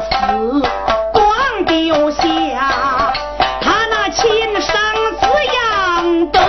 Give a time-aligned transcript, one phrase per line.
[0.00, 0.62] 死，
[1.12, 3.12] 光丢下
[3.60, 4.24] 他那亲
[4.60, 4.74] 生
[5.20, 6.40] 子养的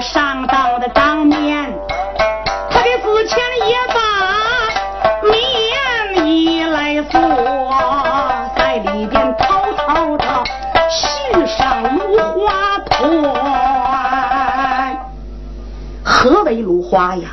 [0.00, 1.72] 上道的当面，
[2.70, 3.38] 他的子清
[3.68, 3.94] 也把
[5.28, 7.20] 棉衣来做，
[8.56, 9.44] 在里边偷
[9.76, 10.24] 偷的
[10.90, 12.94] 续上芦花团。
[16.02, 17.30] 何为芦花呀？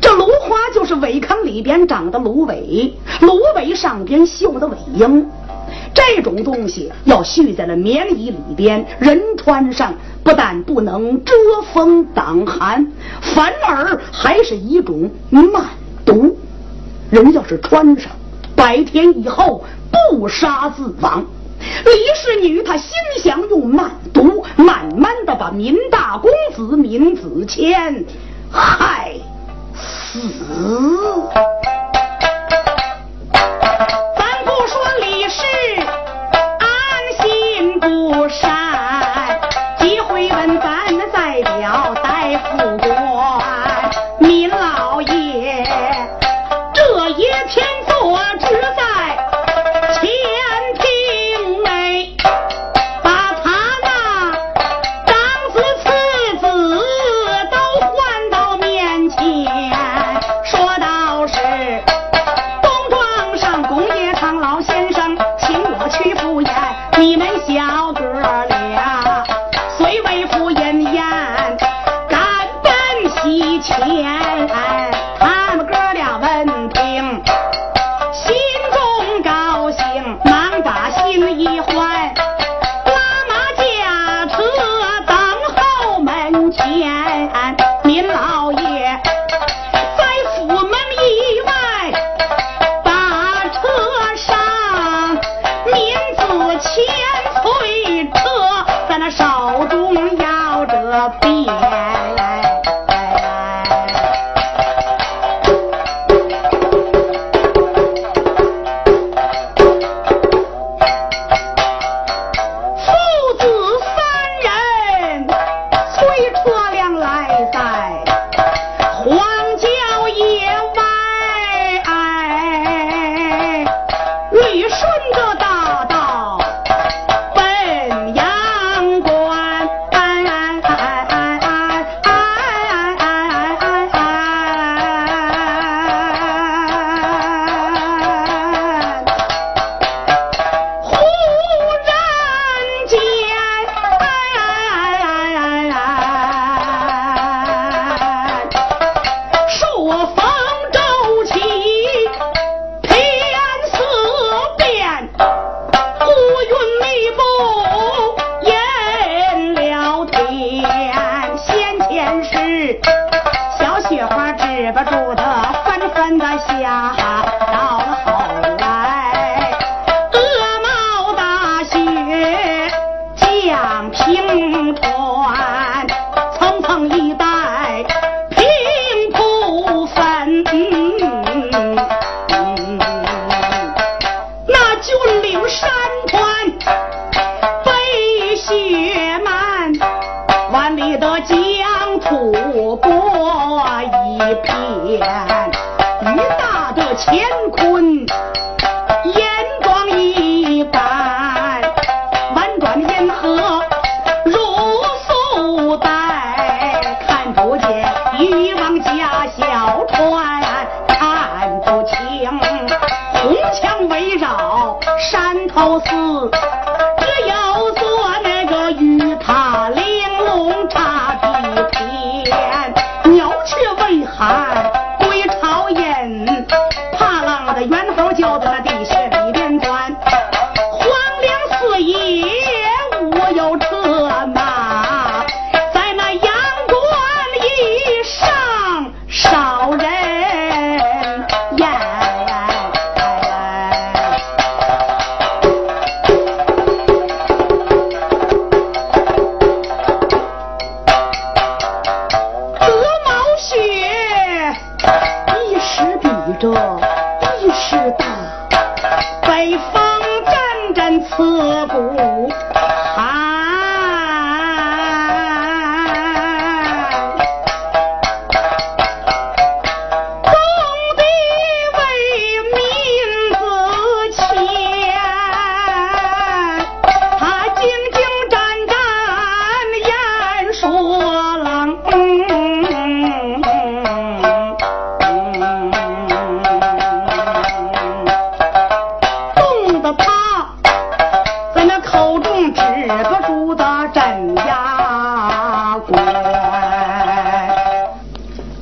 [0.00, 5.26] 这芦花就是苇坑里边长的芦苇，芦苇上边绣的尾缨，
[5.94, 9.94] 这种东西要续在了棉衣里边，人穿上。
[10.24, 11.32] 不但不能遮
[11.72, 12.90] 风挡寒，
[13.20, 15.46] 反而还是一种慢
[16.04, 16.38] 毒。
[17.10, 18.10] 人要是穿上，
[18.56, 21.24] 百天以后不杀自亡。
[21.84, 22.90] 李氏女她心
[23.22, 28.04] 想用慢毒，慢慢的把民大公子闵子谦。
[28.50, 29.12] 害
[29.74, 30.20] 死！
[33.32, 35.42] 咱不说李氏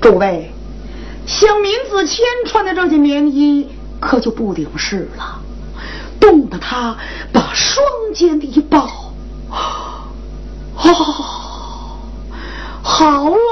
[0.02, 0.52] 诸位，
[1.26, 3.68] 像闵子谦穿的这件棉衣，
[4.00, 5.40] 可就不顶事了。
[6.18, 6.96] 冻得他
[7.32, 8.80] 把双肩一抱，
[9.50, 10.10] 啊、
[10.74, 10.92] 好，
[12.82, 13.51] 好啊！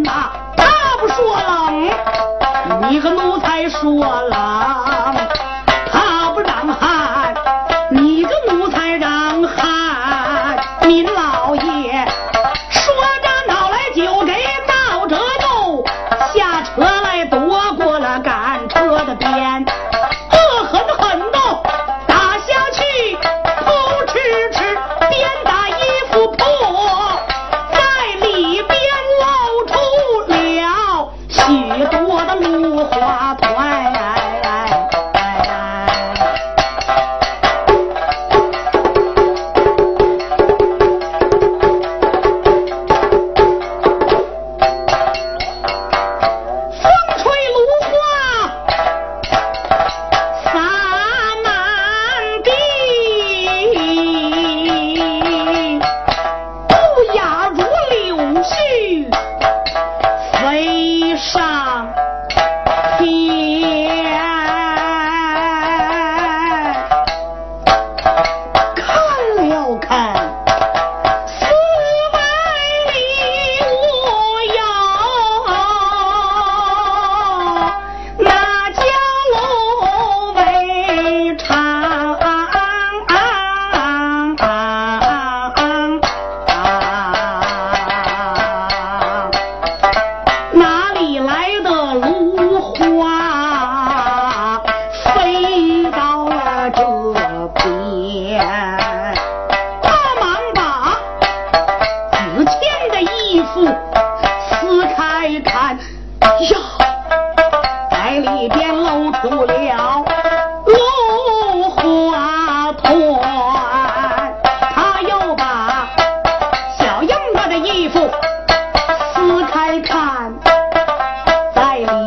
[0.00, 4.91] 那他不说了你和奴才说了。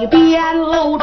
[0.07, 0.97] 边喽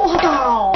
[0.00, 0.72] 卧槽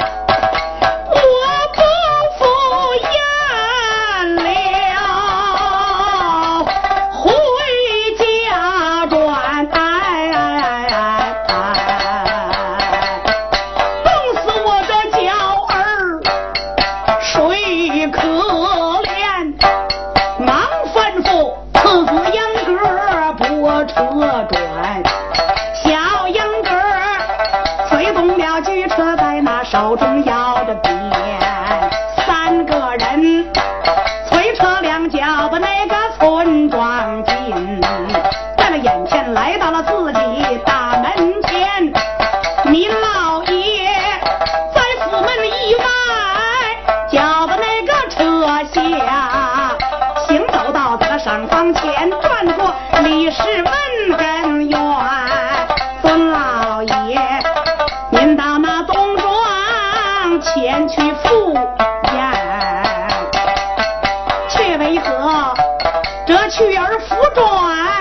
[66.55, 67.94] 去而复转，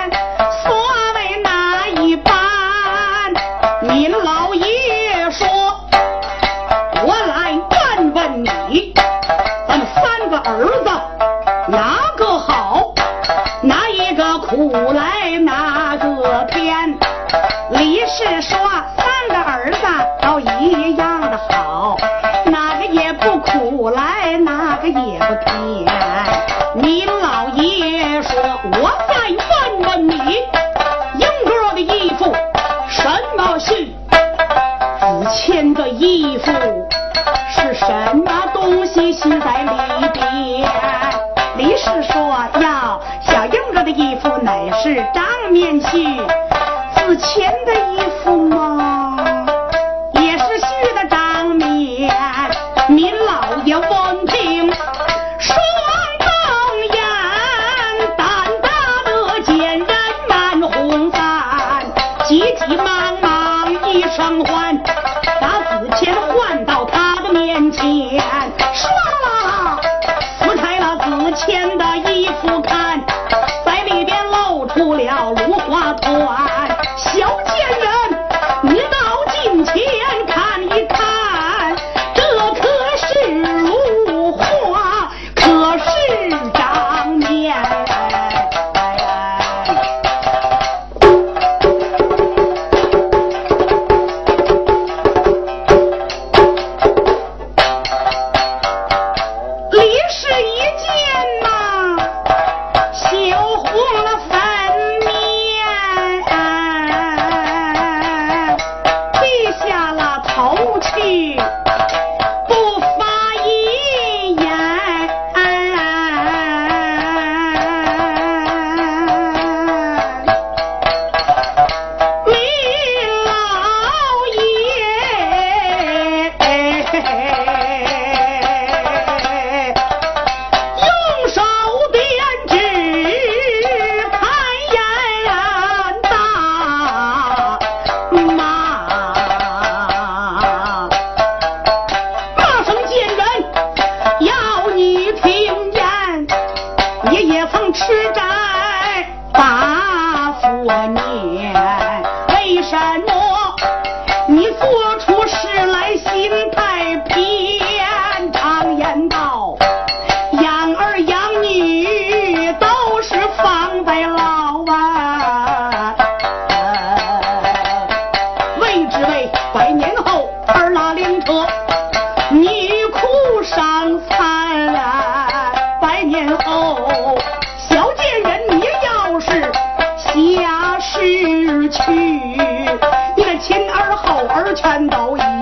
[184.34, 185.33] 儿全都一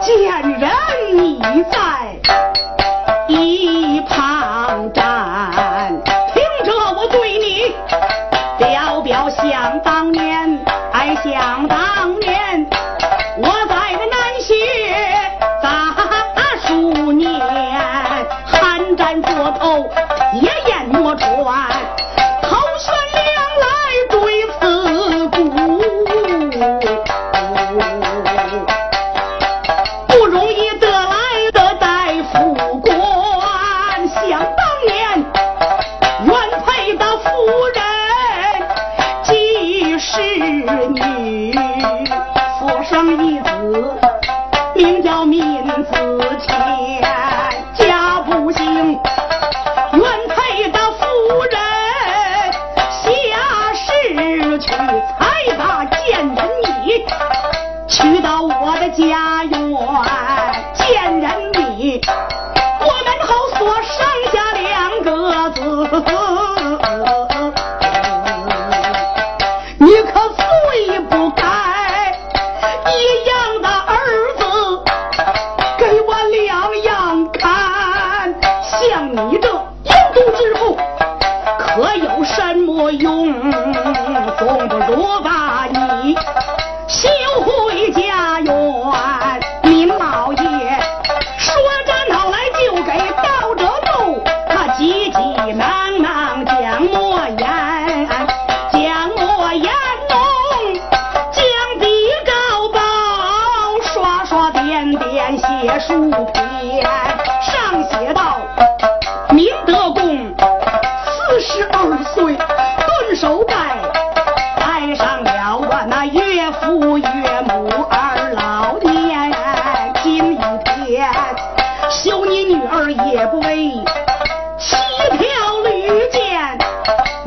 [0.00, 0.70] 见人
[1.16, 2.41] 已在。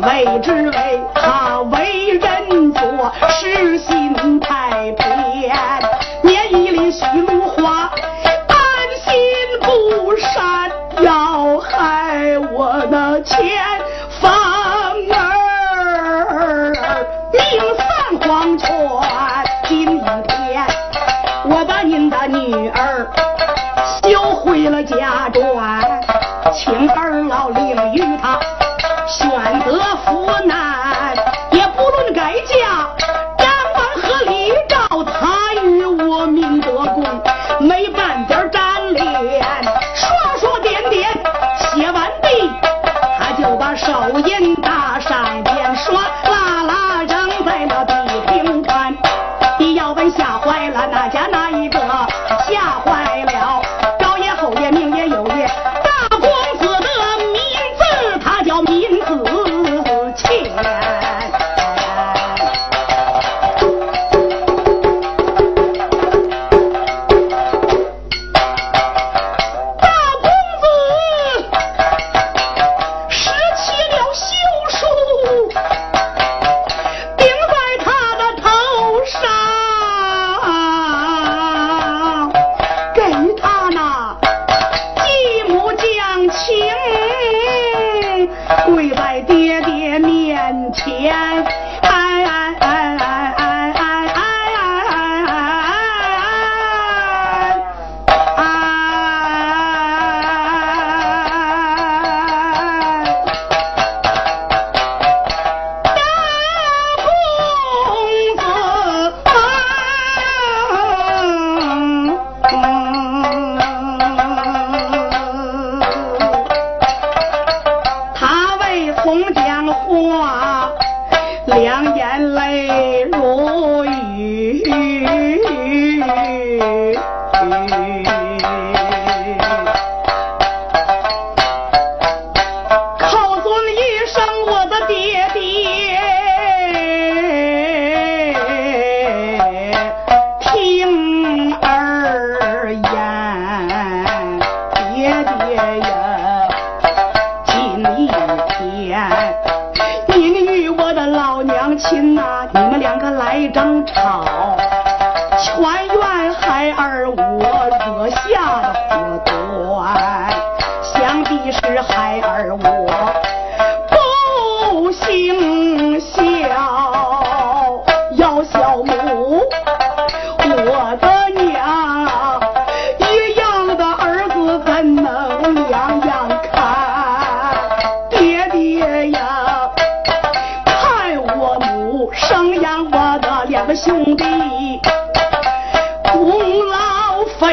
[0.06, 1.25] 美之为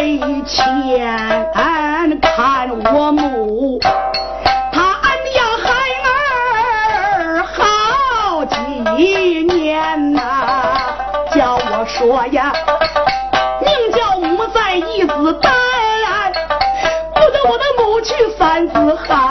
[0.02, 1.48] 坟前
[2.20, 3.78] 看我母，
[4.72, 5.64] 他恩呀孩
[6.08, 8.56] 儿好几
[9.44, 10.20] 年呐，
[11.32, 12.52] 叫我说呀，
[13.60, 15.52] 宁叫母再一子单，
[17.14, 19.21] 不得我的母去三子寒。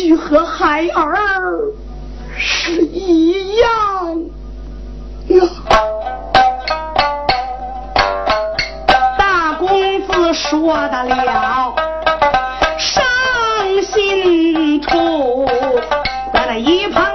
[0.00, 1.60] 去和孩儿
[2.34, 4.18] 是一样
[9.18, 11.74] 大公子说的了，
[12.78, 13.04] 伤
[13.82, 15.46] 心处，
[16.32, 17.09] 在那一旁。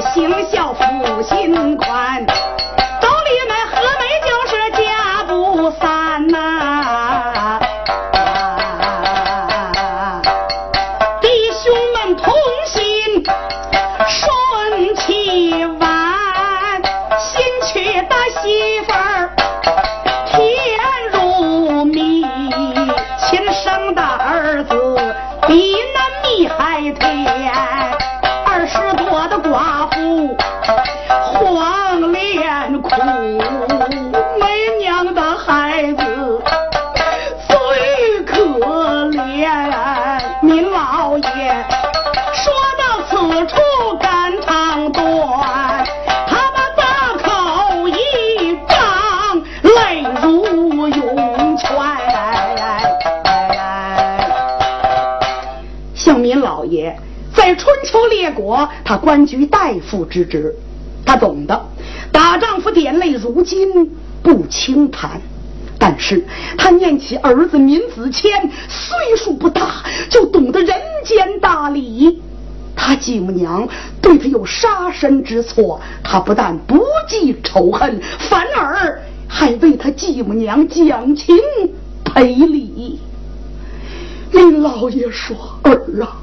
[0.00, 2.29] 行孝父心宽
[58.50, 60.52] 我他官居大夫之职，
[61.06, 61.66] 他懂得
[62.10, 63.88] 大丈夫点泪如今
[64.24, 65.20] 不轻弹。
[65.78, 66.26] 但是
[66.58, 72.20] 他念起儿子闵子骞岁数不大，就懂得人间大礼。
[72.74, 73.68] 他继母娘
[74.02, 81.36] 对他有杀身之错，他不但不记仇恨，反而还为他继母娘讲情
[82.04, 82.98] 赔礼。
[84.32, 86.18] 林老爷说：“儿啊。”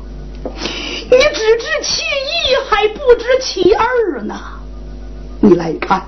[1.09, 4.35] 你只知其一，还不知其二呢。
[5.39, 6.03] 你来看，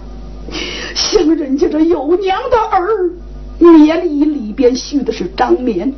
[0.93, 3.09] 像人家这有娘的儿，
[3.59, 5.89] 棉衣里边絮的是张棉；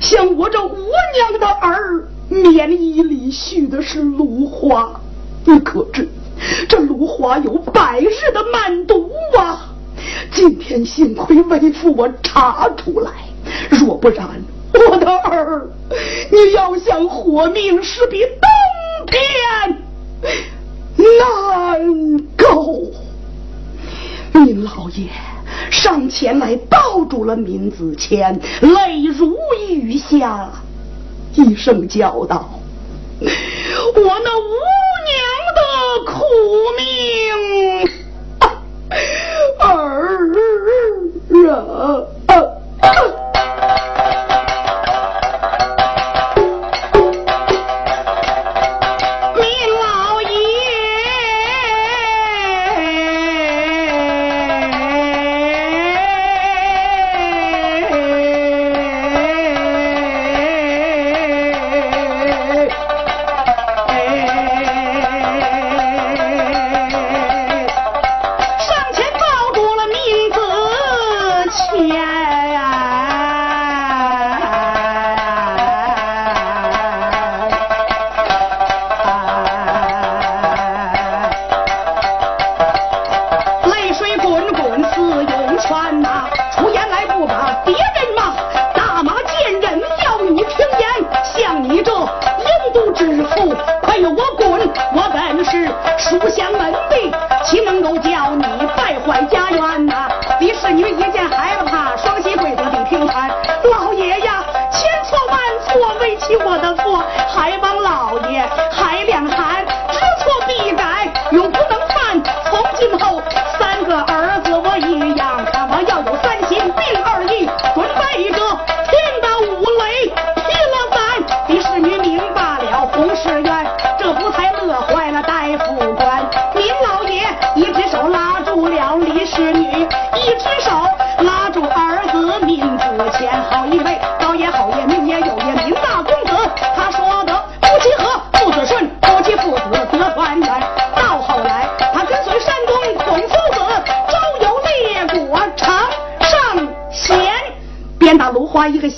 [0.00, 5.00] 像我这无娘的儿，棉衣里絮的是芦花。
[5.46, 6.06] 你可知
[6.68, 9.72] 这芦花有百日的慢毒啊？
[10.30, 13.10] 今天幸亏为父我查出来，
[13.70, 14.28] 若不然。
[14.72, 15.68] 我的儿，
[16.30, 18.40] 你要想活命，是比登
[19.06, 19.82] 天
[21.20, 22.92] 难够。
[24.32, 25.08] 您老爷
[25.70, 29.36] 上前来抱住了闵子骞，泪如
[29.68, 30.50] 雨下，
[31.34, 32.60] 一声叫道
[33.20, 33.26] ：“我
[33.96, 34.50] 那无
[35.08, 35.18] 娘
[35.56, 35.60] 的
[36.06, 36.22] 苦
[36.76, 36.82] 命
[39.60, 40.30] 儿
[41.50, 41.56] 啊！”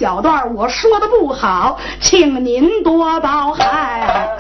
[0.01, 4.40] 小段，我说的不好，请您多包涵。